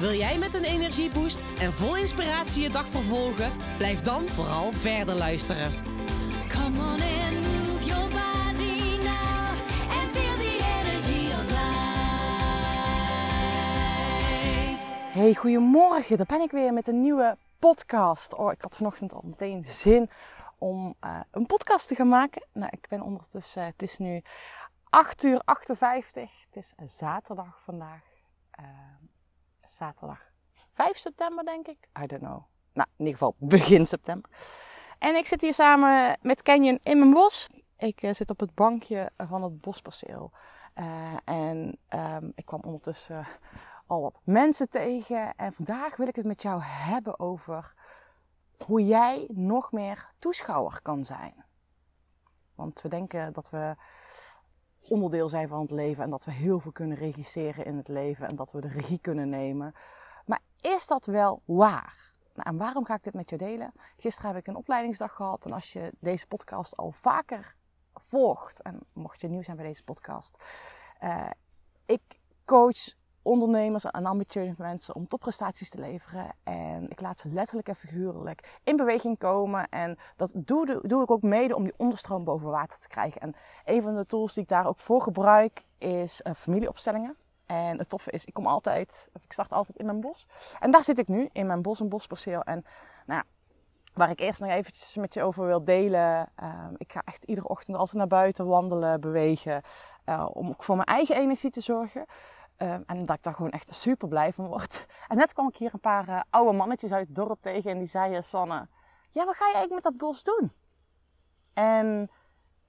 [0.00, 3.52] Wil jij met een energieboost en vol inspiratie je dag vervolgen?
[3.76, 5.72] Blijf dan vooral verder luisteren.
[6.48, 9.48] Come on and move your body now
[9.90, 11.68] and feel the energy of life.
[15.18, 16.16] Hey, goedemorgen.
[16.16, 18.34] Daar ben ik weer met een nieuwe podcast.
[18.34, 20.10] Oh, ik had vanochtend al meteen zin
[20.58, 22.46] om eh, een podcast te gaan maken.
[22.52, 24.22] Nou, ik ben ondertussen, het is nu
[24.90, 26.30] 8 uur 58.
[26.50, 28.02] Het is zaterdag vandaag.
[28.50, 28.64] Eh,
[29.70, 30.32] zaterdag
[30.72, 31.88] 5 september, denk ik.
[32.02, 32.42] I don't know.
[32.72, 34.30] Nou, in ieder geval begin september.
[34.98, 37.48] En ik zit hier samen met Canyon in mijn bos.
[37.78, 40.32] Ik eh, zit op het bankje van het bosperceel.
[40.74, 43.26] Eh, en ehm, ik kwam ondertussen
[43.86, 45.34] al wat mensen tegen.
[45.36, 47.74] En vandaag wil ik het met jou hebben over
[48.64, 51.44] hoe jij nog meer toeschouwer kan zijn.
[52.54, 53.76] Want we denken dat we
[54.90, 58.28] onderdeel zijn van het leven en dat we heel veel kunnen regisseren in het leven
[58.28, 59.74] en dat we de regie kunnen nemen.
[60.26, 62.12] Maar is dat wel waar?
[62.34, 63.72] Nou, en waarom ga ik dit met je delen?
[63.96, 67.54] Gisteren heb ik een opleidingsdag gehad en als je deze podcast al vaker
[67.94, 70.36] volgt, en mocht je nieuw zijn bij deze podcast,
[71.02, 71.30] uh,
[71.86, 72.02] ik
[72.44, 72.94] coach
[73.30, 76.26] ondernemers en ambitieuze mensen om topprestaties te leveren.
[76.44, 79.68] En ik laat ze letterlijk en figuurlijk in beweging komen.
[79.68, 83.20] En dat doe, doe ik ook mede om die onderstroom boven water te krijgen.
[83.20, 87.16] En een van de tools die ik daar ook voor gebruik is uh, familieopstellingen.
[87.46, 90.26] En het toffe is, ik kom altijd, ik start altijd in mijn bos.
[90.60, 92.42] En daar zit ik nu, in mijn bos, een bosperceel.
[92.42, 92.64] En
[93.06, 93.22] nou
[93.94, 96.28] waar ik eerst nog eventjes met je over wil delen.
[96.42, 99.62] Uh, ik ga echt iedere ochtend altijd naar buiten wandelen, bewegen.
[100.06, 102.04] Uh, om ook voor mijn eigen energie te zorgen.
[102.62, 104.86] Um, en dat ik daar gewoon echt super blij van word.
[105.08, 107.70] En net kwam ik hier een paar uh, oude mannetjes uit het dorp tegen.
[107.70, 108.68] En die zeiden, Sanne,
[109.10, 110.52] ja, wat ga je eigenlijk met dat bos doen?
[111.52, 112.10] En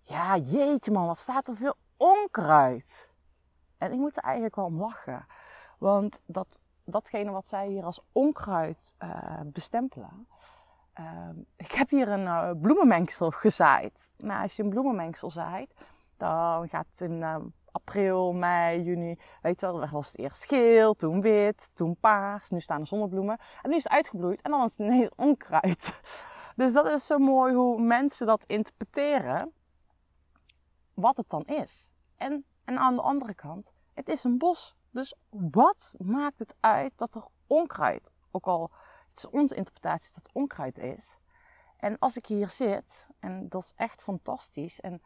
[0.02, 3.10] ja, jeetje man, wat staat er veel onkruid.
[3.78, 5.26] En ik moet er eigenlijk wel om lachen.
[5.78, 10.28] Want dat, datgene wat zij hier als onkruid uh, bestempelen.
[11.00, 14.12] Uh, ik heb hier een bloemenmengsel gezaaid.
[14.18, 15.74] Nou, als je een bloemenmengsel zaait,
[16.18, 19.20] dan gaat in april, mei, juni.
[19.42, 22.50] Weet je wel, was het eerst geel, toen wit, toen paars.
[22.50, 23.38] Nu staan er zonnebloemen.
[23.62, 25.94] En nu is het uitgebloeid en dan is het ineens onkruid.
[26.56, 29.54] Dus dat is zo mooi hoe mensen dat interpreteren.
[30.94, 31.92] Wat het dan is.
[32.18, 34.76] En, en aan de andere kant, het is een bos.
[34.90, 38.72] Dus wat maakt het uit dat er onkruid, ook al
[39.10, 41.20] het is onze interpretatie dat onkruid is.
[41.78, 44.80] En als ik hier zit, en dat is echt fantastisch.
[44.80, 45.02] En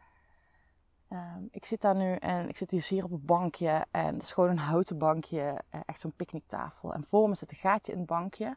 [1.10, 3.86] Um, ik zit daar nu en ik zit hier op een bankje.
[3.90, 5.62] En het is gewoon een houten bankje.
[5.70, 6.94] Eh, echt zo'n picknicktafel.
[6.94, 8.56] En voor me zit een gaatje in het bankje.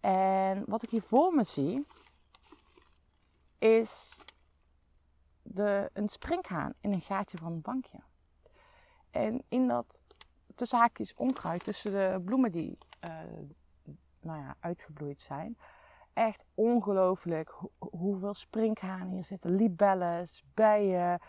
[0.00, 1.86] En wat ik hier voor me zie,
[3.58, 4.20] is
[5.42, 7.98] de, een springhaan in een gaatje van het bankje.
[9.10, 10.00] En in dat
[10.54, 13.10] tussen haakjes onkruid, tussen de bloemen die uh,
[14.20, 15.58] nou ja, uitgebloeid zijn.
[16.12, 19.54] Echt ongelooflijk ho hoeveel sprinkhanen hier zitten.
[19.54, 21.20] Libelles, bijen.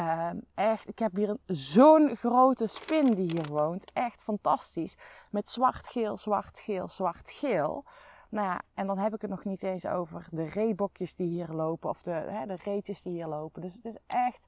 [0.00, 3.92] Um, echt, ik heb hier zo'n grote spin die hier woont.
[3.92, 4.96] Echt fantastisch.
[5.30, 7.84] Met zwart-geel, zwart-geel, zwart-geel.
[8.28, 11.48] Nou ja, en dan heb ik het nog niet eens over de reebokjes die hier
[11.48, 11.90] lopen.
[11.90, 13.62] Of de, de reetjes die hier lopen.
[13.62, 14.46] Dus het is echt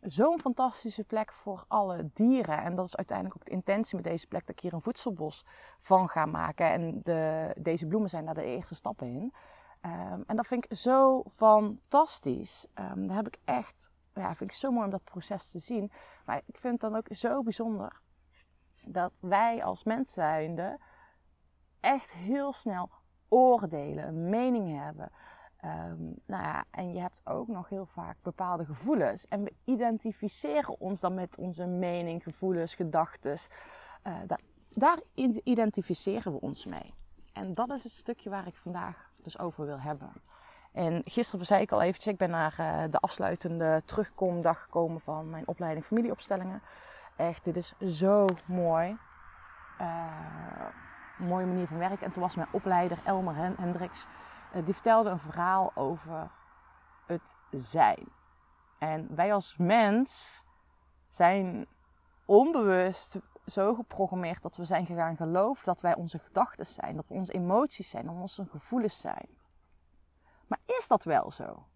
[0.00, 2.62] zo'n fantastische plek voor alle dieren.
[2.62, 4.46] En dat is uiteindelijk ook de intentie met deze plek.
[4.46, 5.44] Dat ik hier een voedselbos
[5.78, 6.66] van ga maken.
[6.66, 9.32] En de, deze bloemen zijn daar de eerste stappen in.
[9.82, 12.66] Um, en dat vind ik zo fantastisch.
[12.74, 15.92] Um, daar heb ik echt ja, vind ik zo mooi om dat proces te zien.
[16.24, 18.00] Maar ik vind het dan ook zo bijzonder
[18.84, 20.78] dat wij als mens zijnde
[21.80, 22.90] echt heel snel
[23.28, 25.10] oordelen, een mening hebben.
[25.64, 29.28] Um, nou ja, en je hebt ook nog heel vaak bepaalde gevoelens.
[29.28, 33.38] En we identificeren ons dan met onze mening, gevoelens, gedachten.
[34.06, 34.40] Uh, daar,
[34.70, 35.00] daar
[35.44, 36.94] identificeren we ons mee.
[37.32, 40.12] En dat is het stukje waar ik vandaag dus over wil hebben.
[40.72, 45.30] En gisteren zei ik al eventjes, ik ben naar uh, de afsluitende terugkomdag gekomen van
[45.30, 46.62] mijn opleiding familieopstellingen.
[47.16, 48.98] Echt, dit is zo mooi.
[49.80, 50.66] Uh,
[51.18, 52.06] mooie manier van werken.
[52.06, 54.06] En toen was mijn opleider Elmer Hendricks,
[54.54, 56.30] uh, die vertelde een verhaal over
[57.06, 58.08] het zijn.
[58.78, 60.42] En wij als mens
[61.08, 61.66] zijn
[62.24, 67.14] onbewust zo geprogrammeerd dat we zijn gegaan geloven dat wij onze gedachten zijn, dat we
[67.14, 69.28] onze emoties zijn, dat we onze gevoelens zijn.
[70.78, 71.66] Is dat wel zo?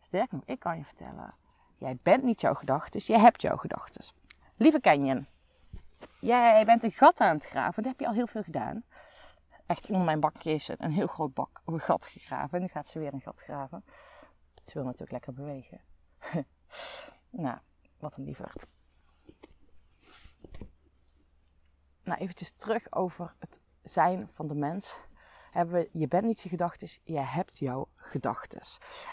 [0.00, 1.34] Sterker ik kan je vertellen,
[1.76, 4.04] jij bent niet jouw gedachten, je hebt jouw gedachten.
[4.56, 5.26] Lieve Canyon,
[6.20, 8.84] jij bent een gat aan het graven, dat heb je al heel veel gedaan.
[9.70, 12.56] Echt onder mijn bakje is een heel groot bak, een gat gegraven.
[12.56, 13.84] En nu gaat ze weer een gat graven.
[14.62, 15.80] Ze wil natuurlijk lekker bewegen.
[17.30, 17.58] nou,
[17.98, 18.66] wat een lieverd.
[22.02, 24.98] Nou, eventjes terug over het zijn van de mens.
[25.50, 28.60] Hebben we, je bent niet je gedachten, je hebt jouw gedachten.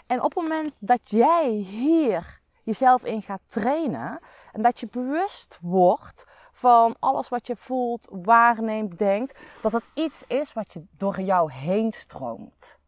[0.06, 4.18] En op het moment dat jij hier jezelf in gaat trainen
[4.52, 10.24] en dat je bewust wordt van alles wat je voelt, waarneemt, denkt, dat het iets
[10.26, 12.78] is wat je door jou heen stroomt.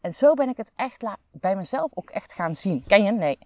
[0.00, 2.84] En zo ben ik het echt bij mezelf ook echt gaan zien.
[2.86, 3.12] Ken je?
[3.12, 3.38] Nee.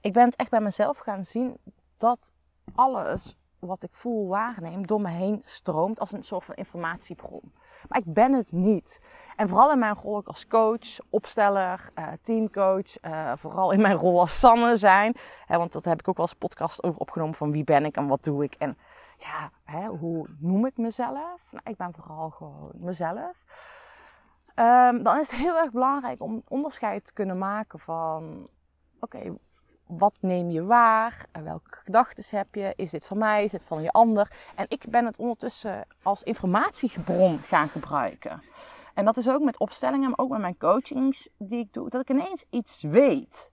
[0.00, 1.56] Ik ben het echt bij mezelf gaan zien
[1.96, 2.32] dat
[2.74, 7.52] alles wat ik voel, waarneem, door me heen stroomt als een soort van informatiebron.
[7.88, 9.00] Maar ik ben het niet.
[9.36, 12.96] En vooral in mijn rol als coach, opsteller, eh, teamcoach.
[13.00, 15.14] eh, vooral in mijn rol als Sanne zijn.
[15.48, 17.96] Want dat heb ik ook wel eens een podcast over opgenomen van wie ben ik
[17.96, 18.54] en wat doe ik.
[18.54, 18.78] En
[19.18, 19.50] ja,
[19.88, 21.40] hoe noem ik mezelf?
[21.50, 23.44] Nou, ik ben vooral gewoon mezelf.
[24.54, 28.48] Ehm, dan is het heel erg belangrijk om onderscheid te kunnen maken van...
[29.00, 29.32] Oké,
[29.98, 31.24] wat neem je waar?
[31.44, 32.72] Welke gedachten heb je?
[32.76, 33.44] Is dit van mij?
[33.44, 34.32] Is dit van je ander?
[34.54, 38.42] En ik ben het ondertussen als informatiebron gaan gebruiken.
[38.94, 41.88] En dat is ook met opstellingen, maar ook met mijn coachings die ik doe.
[41.88, 43.50] Dat ik ineens iets weet.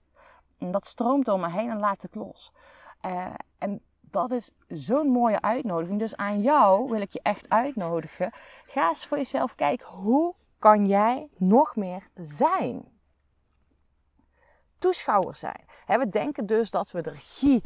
[0.58, 2.52] En dat stroomt door me heen en laat ik los.
[3.00, 3.26] Eh,
[3.58, 5.98] en dat is zo'n mooie uitnodiging.
[5.98, 8.32] Dus aan jou wil ik je echt uitnodigen.
[8.66, 9.86] Ga eens voor jezelf kijken.
[9.86, 12.89] Hoe kan jij nog meer zijn?
[14.80, 15.64] Toeschouwer zijn.
[15.86, 17.62] We denken dus dat we de regie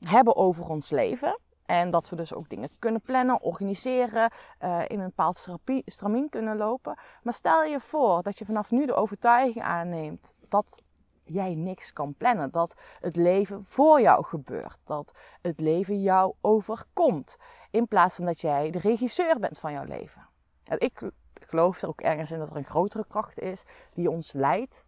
[0.00, 1.38] hebben over ons leven.
[1.66, 5.48] En dat we dus ook dingen kunnen plannen, organiseren, eh, in een bepaald
[5.84, 6.98] stramien kunnen lopen.
[7.22, 10.82] Maar stel je voor dat je vanaf nu de overtuiging aanneemt dat
[11.24, 12.50] jij niks kan plannen.
[12.50, 14.78] Dat het leven voor jou gebeurt.
[14.84, 17.36] Dat het leven jou overkomt.
[17.70, 20.26] In plaats van dat jij de regisseur bent van jouw leven.
[20.64, 23.62] En ik geloof er ook ergens in dat er een grotere kracht is
[23.94, 24.84] die ons leidt.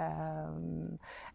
[0.00, 0.94] Ehm,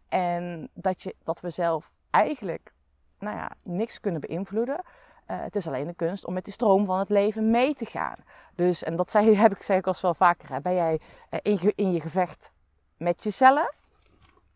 [0.09, 2.73] en dat, je, dat we zelf eigenlijk
[3.19, 4.81] nou ja, niks kunnen beïnvloeden.
[5.25, 7.85] Eh, het is alleen de kunst om met die stroom van het leven mee te
[7.85, 8.15] gaan.
[8.55, 10.61] Dus, en dat zei, heb ik, zeg ik al wel vaker.
[10.61, 12.51] Ben jij eh, in, ge- in je gevecht
[12.97, 13.83] met jezelf?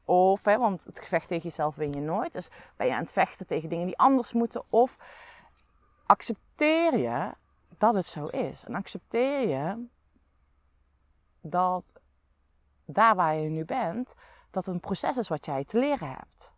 [0.05, 2.33] Of, hè, want het gevecht tegen jezelf win je nooit.
[2.33, 4.63] Dus ben je aan het vechten tegen dingen die anders moeten?
[4.69, 4.97] Of
[6.05, 7.31] accepteer je
[7.77, 8.65] dat het zo is?
[8.65, 9.85] En accepteer je
[11.41, 11.93] dat
[12.93, 14.15] daar waar je nu bent,
[14.51, 16.53] dat een proces is wat jij te leren hebt.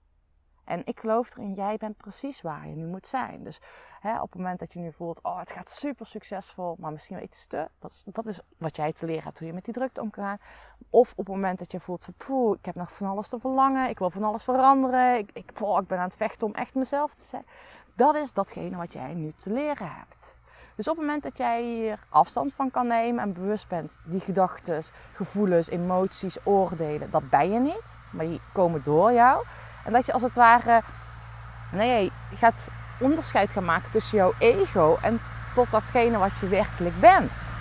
[0.63, 3.44] En ik geloof erin, jij bent precies waar je nu moet zijn.
[3.44, 3.60] Dus
[4.00, 7.16] hè, op het moment dat je nu voelt, oh het gaat super succesvol, maar misschien
[7.16, 9.66] wel iets te, dat is, dat is wat jij te leren hebt, hoe je met
[9.66, 10.12] die drukte om.
[10.89, 13.39] Of op het moment dat je voelt van, poeh, ik heb nog van alles te
[13.39, 16.74] verlangen, ik wil van alles veranderen, ik, ik, ik ben aan het vechten om echt
[16.74, 17.45] mezelf te zijn.
[17.95, 20.36] Dat is datgene wat jij nu te leren hebt.
[20.75, 24.19] Dus op het moment dat jij hier afstand van kan nemen en bewust bent, die
[24.19, 24.83] gedachten,
[25.13, 29.45] gevoelens, emoties, oordelen, dat ben je niet, maar die komen door jou.
[29.85, 30.81] En dat je als het ware,
[31.71, 32.69] nee, gaat
[33.00, 35.21] onderscheid gaan maken tussen jouw ego en
[35.53, 37.53] tot datgene wat je werkelijk bent.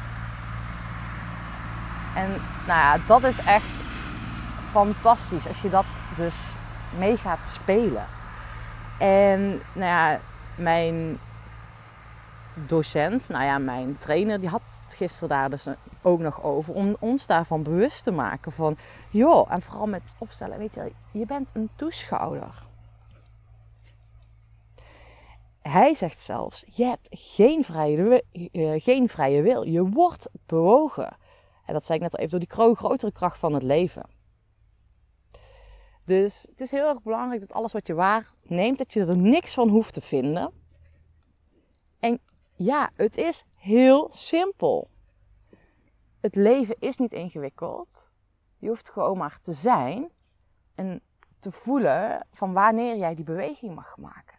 [2.14, 2.28] En
[2.66, 3.72] nou ja, dat is echt
[4.70, 5.84] fantastisch als je dat
[6.16, 6.36] dus
[6.98, 8.04] mee gaat spelen.
[8.98, 10.18] En nou ja,
[10.54, 11.18] mijn
[12.66, 15.66] docent, nou ja, mijn trainer, die had gisteren daar dus
[16.02, 16.74] ook nog over.
[16.74, 18.76] Om ons daarvan bewust te maken van,
[19.10, 22.68] joh, en vooral met opstellen, weet je, je bent een toeschouwer.
[25.62, 29.62] Hij zegt zelfs, je hebt geen vrije, eh, geen vrije wil.
[29.62, 31.16] Je wordt bewogen.
[31.66, 34.02] En dat zei ik net al even door die gro- grotere kracht van het leven.
[36.04, 39.54] Dus het is heel erg belangrijk dat alles wat je waarneemt, dat je er niks
[39.54, 40.52] van hoeft te vinden.
[42.00, 42.20] En
[42.64, 44.88] ja, het is heel simpel.
[46.20, 48.10] Het leven is niet ingewikkeld.
[48.58, 50.10] Je hoeft gewoon maar te zijn
[50.74, 51.02] en
[51.38, 54.38] te voelen van wanneer jij die beweging mag maken.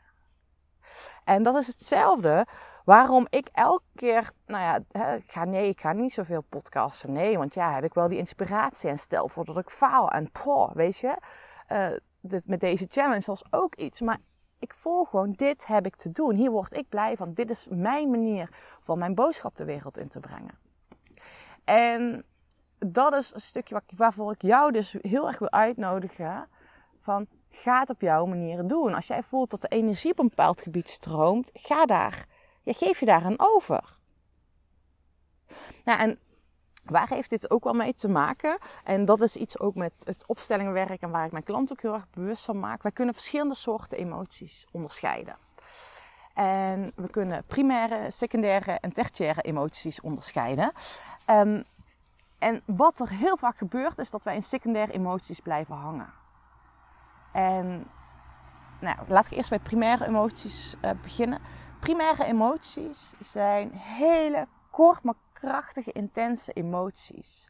[1.23, 2.45] En dat is hetzelfde
[2.85, 7.11] waarom ik elke keer, nou ja, ik ga, nee, ik ga niet zoveel podcasten.
[7.11, 10.09] Nee, want ja, heb ik wel die inspiratie en stel voor dat ik faal.
[10.09, 11.17] En poh, weet je,
[11.67, 11.91] eh,
[12.45, 14.01] met deze challenge was ook iets.
[14.01, 14.19] Maar
[14.61, 16.35] ik voel gewoon, dit heb ik te doen.
[16.35, 17.33] Hier word ik blij van.
[17.33, 18.49] Dit is mijn manier
[18.81, 20.57] van mijn boodschap de wereld in te brengen.
[21.63, 22.25] En
[22.77, 26.47] dat is een stukje waarvoor ik jou dus heel erg wil uitnodigen.
[26.99, 28.93] Van, ga het op jouw manier doen.
[28.93, 32.25] Als jij voelt dat de energie op een bepaald gebied stroomt, ga daar,
[32.61, 33.97] ja, geef je daar aan over.
[35.85, 36.19] Nou, en
[36.83, 38.57] waar heeft dit ook wel mee te maken?
[38.83, 41.93] En dat is iets ook met het opstellingenwerk en waar ik mijn klanten ook heel
[41.93, 42.81] erg bewust van maak.
[42.83, 45.35] Wij kunnen verschillende soorten emoties onderscheiden.
[46.33, 50.71] En we kunnen primaire, secundaire en tertiaire emoties onderscheiden.
[51.25, 51.61] Ehm,
[52.39, 56.13] en wat er heel vaak gebeurt, is dat wij in secundaire emoties blijven hangen.
[57.31, 57.87] En
[58.79, 61.39] nou, laat ik eerst bij primaire emoties uh, beginnen.
[61.79, 67.49] Primaire emoties zijn hele kort maar krachtige, intense emoties.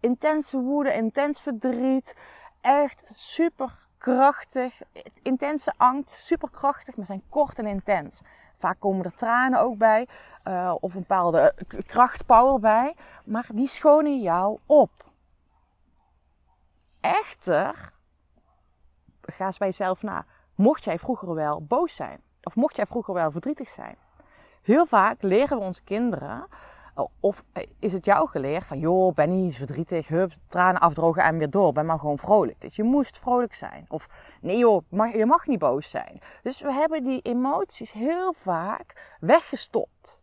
[0.00, 2.16] Intense woede, intens verdriet,
[2.60, 4.80] echt super krachtig.
[5.22, 8.20] Intense angst, super krachtig, maar zijn kort en intens.
[8.58, 10.08] Vaak komen er tranen ook bij,
[10.44, 11.54] uh, of een bepaalde
[11.86, 14.90] krachtpower bij, maar die schonen jou op.
[17.00, 17.92] Echter,
[19.20, 20.24] ga eens bij jezelf na.
[20.54, 23.96] Mocht jij vroeger wel boos zijn, of mocht jij vroeger wel verdrietig zijn,
[24.62, 26.46] heel vaak leren we onze kinderen
[27.20, 27.44] of
[27.78, 31.72] is het jou geleerd van, joh, ben niet verdrietig, hup, tranen afdrogen en weer door.
[31.72, 32.60] Ben maar gewoon vrolijk.
[32.60, 33.84] Dus je moest vrolijk zijn.
[33.88, 34.08] Of,
[34.40, 36.20] nee joh, je mag niet boos zijn.
[36.42, 40.22] Dus we hebben die emoties heel vaak weggestopt.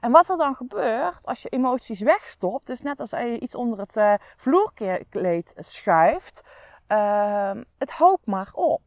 [0.00, 3.78] En wat er dan gebeurt als je emoties wegstopt, is net als je iets onder
[3.78, 6.42] het uh, vloerkleed schuift,
[6.88, 8.82] uh, het hoopt maar op.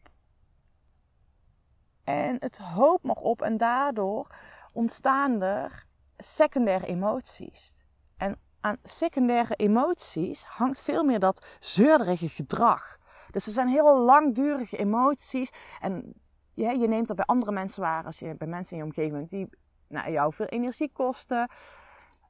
[2.03, 4.27] En het hoopt maar op en daardoor
[4.71, 5.85] ontstaan er
[6.23, 7.85] secundaire emoties.
[8.17, 12.97] En aan secundaire emoties hangt veel meer dat zeurderige gedrag.
[13.31, 15.51] Dus er zijn heel langdurige emoties.
[15.79, 16.13] En
[16.53, 19.29] ja, je neemt dat bij andere mensen waar, als je bij mensen in je omgeving
[19.29, 19.49] die
[19.87, 21.49] nou, jou veel energie kosten.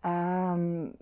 [0.02, 0.96] Um,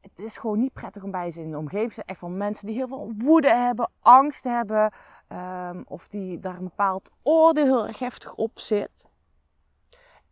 [0.00, 2.02] het is gewoon niet prettig om bij ze in de omgeving te.
[2.04, 4.92] Echt van mensen die heel veel woede hebben, angst hebben.
[5.28, 9.06] Um, of die daar een bepaald oordeel heel erg heftig op zit.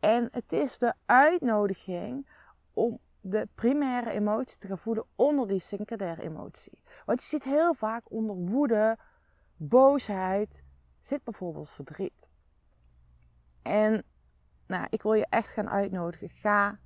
[0.02, 2.28] En het is de uitnodiging
[2.72, 6.78] om de primaire emotie te gaan voelen onder die secundaire emotie.
[7.04, 8.98] Want je zit heel vaak onder woede,
[9.56, 10.64] boosheid,
[11.00, 12.28] zit bijvoorbeeld verdriet.
[13.62, 14.04] En
[14.66, 16.30] nou, ik wil je echt gaan uitnodigen.
[16.30, 16.78] Ga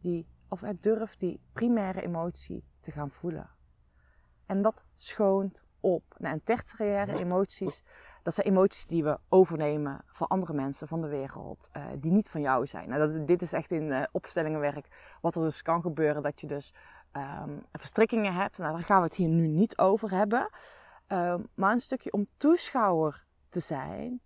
[0.00, 3.50] die, of durf die primaire emotie te gaan voelen.
[4.46, 6.14] En dat schoont op.
[6.18, 7.82] Nou, en tertiaire emoties
[8.24, 12.28] dat zijn emoties die we overnemen van andere mensen, van de wereld, uh, die niet
[12.28, 12.88] van jou zijn.
[12.88, 16.46] Nou, dat, dit is echt in uh, opstellingenwerk wat er dus kan gebeuren, dat je
[16.46, 16.74] dus
[17.12, 18.58] um, verstrikkingen hebt.
[18.58, 20.50] Nou, daar gaan we het hier nu niet over hebben.
[21.08, 24.20] Um, maar een stukje om toeschouwer te zijn,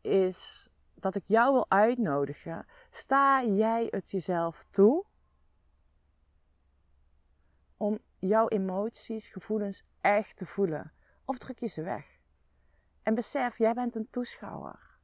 [0.00, 2.66] is dat ik jou wil uitnodigen.
[2.90, 5.04] Sta jij het jezelf toe
[7.76, 10.92] om jouw emoties, gevoelens echt te voelen?
[11.24, 12.15] Of druk je ze weg?
[13.06, 14.98] En besef, jij bent een toeschouwer.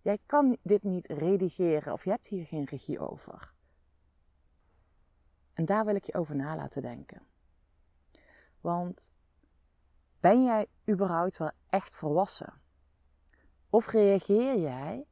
[0.00, 3.52] Jij kan dit niet redigeren of je hebt hier geen regie over.
[5.52, 7.22] En daar wil ik je over na laten denken.
[8.60, 9.12] Want
[10.20, 12.60] ben jij überhaupt wel echt volwassen?
[13.70, 15.06] Of reageer jij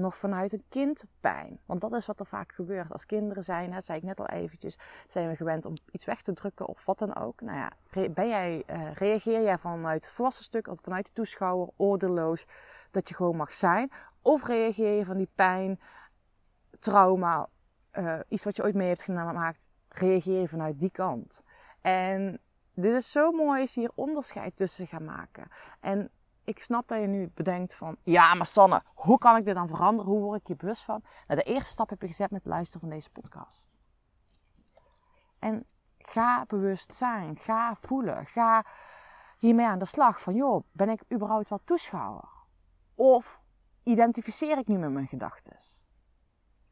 [0.00, 1.58] nog vanuit een kindpijn.
[1.66, 2.92] Want dat is wat er vaak gebeurt.
[2.92, 6.32] Als kinderen zijn, zei ik net al eventjes, zijn we gewend om iets weg te
[6.32, 7.40] drukken of wat dan ook.
[7.40, 7.72] Nou ja,
[8.08, 12.46] ben jij, uh, reageer jij vanuit het volwassen stuk, of vanuit de toeschouwer, oordeloos,
[12.90, 13.90] dat je gewoon mag zijn?
[14.22, 15.80] Of reageer je van die pijn,
[16.78, 17.48] trauma,
[17.92, 21.42] uh, iets wat je ooit mee hebt gemaakt, reageer je vanuit die kant?
[21.80, 22.40] En
[22.74, 25.48] dit is zo mooi als hier onderscheid tussen gaan maken.
[25.80, 26.10] En
[26.48, 29.68] ik snap dat je nu bedenkt van, ja, maar Sanne, hoe kan ik dit dan
[29.68, 30.12] veranderen?
[30.12, 31.02] Hoe word ik je bewust van?
[31.26, 33.70] Nou, de eerste stap heb je gezet met het luisteren van deze podcast.
[35.38, 35.66] En
[35.98, 38.64] ga bewust zijn, ga voelen, ga
[39.38, 42.28] hiermee aan de slag van, joh, ben ik überhaupt wel toeschouwer?
[42.94, 43.40] Of
[43.82, 45.56] identificeer ik nu met mijn gedachten?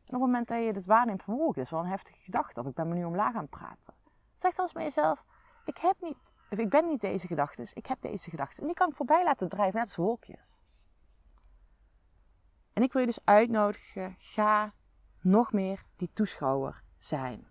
[0.07, 2.67] op het moment dat je dit waarneemt van, oh, is wel een heftige gedachte, of
[2.67, 3.95] ik ben me nu omlaag aan het praten.
[4.35, 5.25] Zeg dan eens met jezelf,
[5.65, 8.61] ik heb niet ik ben niet deze gedachten, ik heb deze gedachten.
[8.61, 10.61] En die kan ik voorbij laten drijven, net als wolkjes.
[12.73, 14.73] En ik wil je dus uitnodigen, ga
[15.21, 17.47] nog meer die toeschouwer zijn.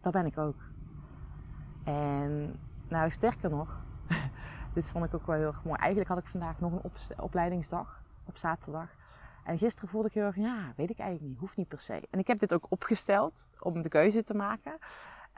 [0.00, 0.56] Dat ben ik ook.
[1.84, 3.80] En nou, sterker nog,
[4.74, 5.78] dit vond ik ook wel heel erg mooi.
[5.78, 8.88] Eigenlijk had ik vandaag nog een opleidingsdag op zaterdag.
[9.44, 12.08] En gisteren voelde ik heel erg, ja, weet ik eigenlijk niet, hoeft niet per se.
[12.10, 14.78] En ik heb dit ook opgesteld om de keuze te maken.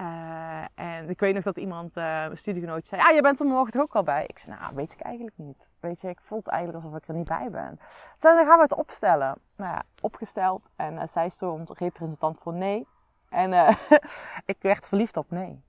[0.01, 3.47] Uh, en ik weet nog dat iemand, uh, een studiegenoot, zei: Ja, je bent er
[3.47, 4.25] morgen toch ook al bij?
[4.27, 5.71] Ik zei: Nou, weet ik eigenlijk niet.
[5.81, 7.79] Weet je, ik voel het eigenlijk alsof ik er niet bij ben.
[8.19, 9.39] Toen dan gaan we het opstellen.
[9.57, 10.71] Nou ja, opgesteld.
[10.77, 12.87] En uh, zij stond representant voor nee.
[13.29, 13.77] En
[14.45, 15.65] ik werd verliefd op nee.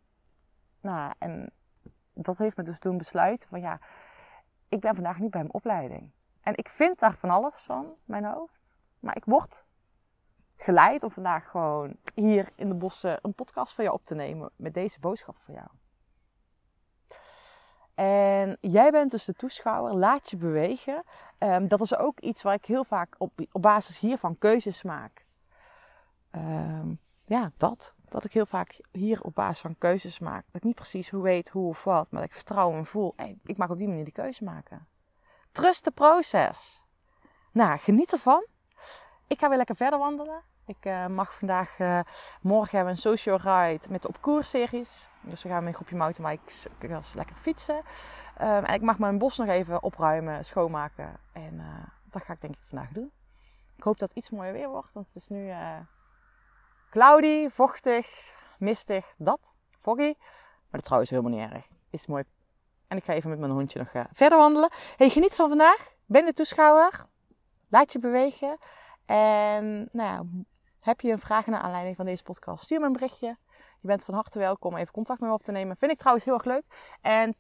[0.81, 1.51] Nou, en
[2.13, 3.79] dat heeft me dus toen besluiten van ja,
[4.69, 6.12] ik ben vandaag niet bij mijn opleiding.
[6.41, 8.69] En ik vind daar van alles van, mijn hoofd.
[9.00, 9.65] Maar ik word
[10.58, 14.50] geleid om vandaag gewoon hier in de bossen een podcast voor jou op te nemen
[14.56, 15.68] met deze boodschap voor jou.
[17.98, 21.04] En jij bent dus de toeschouwer, laat je bewegen.
[21.38, 25.26] Ehm, dat is ook iets waar ik heel vaak op, op basis hiervan keuzes maak.
[26.32, 26.94] Ehm,
[27.26, 27.96] ja, dat.
[28.10, 30.46] Dat ik heel vaak hier op basis van keuzes maak.
[30.46, 33.16] Dat ik niet precies hoe weet hoe of wat, maar dat ik vertrouwen en voel.
[33.44, 34.88] Ik mag op die manier die keuze maken.
[35.52, 36.84] Trust the process.
[37.52, 38.46] Nou, geniet ervan.
[39.27, 40.41] Ik ga weer lekker verder wandelen.
[40.65, 42.00] Ik uh, mag vandaag, uh,
[42.41, 44.19] morgen hebben we een social ride met de op.
[45.22, 46.67] Dus dan gaan we met een groepje mountainbikes
[47.15, 47.75] lekker fietsen.
[47.75, 47.84] Um,
[48.63, 51.19] en ik mag mijn bos nog even opruimen, schoonmaken.
[51.34, 51.62] En
[52.03, 53.12] dat ga ik denk ik vandaag doen.
[53.75, 55.51] Ik hoop dat het iets mooier weer wordt, want het is nu
[56.89, 60.13] cloudy, vochtig, mistig, dat, foggy.
[60.17, 61.67] Maar dat is trouwens helemaal niet erg.
[61.89, 62.24] Is mooi.
[62.88, 64.69] En ik ga even met mijn hondje nog verder wandelen.
[64.98, 65.91] Hey, geniet van vandaag.
[66.05, 67.05] Ben de toeschouwer.
[67.69, 68.57] Laat je bewegen.
[69.08, 70.28] En nou
[70.82, 72.64] heb je een vraag naar aanleiding van deze podcast?
[72.64, 73.38] Stuur me een berichtje.
[73.82, 75.78] Je bent van harte welkom even contact met me op te nemen.
[75.78, 76.64] Vind ik trouwens heel erg leuk.
[77.02, 77.36] En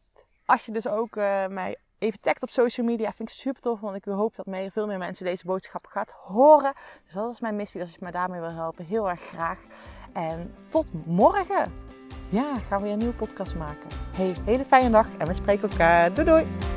[0.45, 3.79] als je dus ook uh, mij even tagt op social media, vind ik super tof.
[3.79, 6.73] Want ik hoop dat meer, veel meer mensen deze boodschap gaat horen.
[7.03, 7.81] Dus dat is mijn missie.
[7.81, 9.59] Als je me daarmee wil helpen, heel erg graag.
[10.13, 11.73] En tot morgen.
[12.29, 13.89] Ja, gaan we weer een nieuwe podcast maken.
[14.11, 16.13] Hey, hele fijne dag en we spreken elkaar.
[16.13, 16.76] Doei doei.